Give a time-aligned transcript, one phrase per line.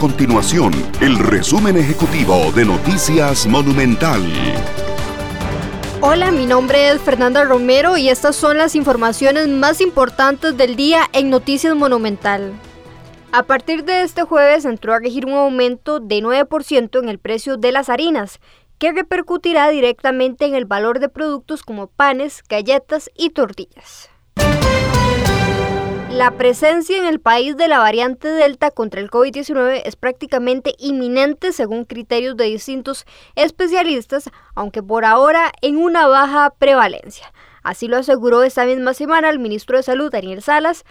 [0.00, 4.22] continuación el resumen ejecutivo de Noticias Monumental.
[6.00, 11.02] Hola, mi nombre es Fernanda Romero y estas son las informaciones más importantes del día
[11.12, 12.54] en Noticias Monumental.
[13.30, 17.58] A partir de este jueves entró a regir un aumento de 9% en el precio
[17.58, 18.40] de las harinas,
[18.78, 24.08] que repercutirá directamente en el valor de productos como panes, galletas y tortillas.
[26.20, 31.50] La presencia en el país de la variante Delta contra el COVID-19 es prácticamente inminente
[31.54, 33.06] según criterios de distintos
[33.36, 37.32] especialistas, aunque por ahora en una baja prevalencia.
[37.62, 40.84] Así lo aseguró esta misma semana el ministro de Salud, Daniel Salas.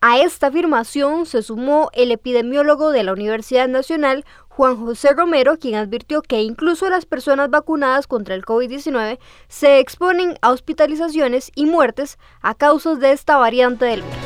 [0.00, 5.74] A esta afirmación se sumó el epidemiólogo de la Universidad Nacional, Juan José Romero, quien
[5.74, 12.20] advirtió que incluso las personas vacunadas contra el COVID-19 se exponen a hospitalizaciones y muertes
[12.40, 14.25] a causa de esta variante del virus.